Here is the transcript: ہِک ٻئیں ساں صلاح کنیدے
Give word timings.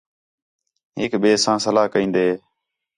ہِک 0.99 1.13
ٻئیں 1.21 1.39
ساں 1.43 1.57
صلاح 1.65 1.87
کنیدے 1.93 2.27